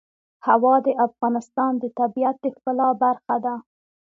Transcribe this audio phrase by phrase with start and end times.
[0.47, 3.55] هوا د افغانستان د طبیعت د ښکلا برخه ده.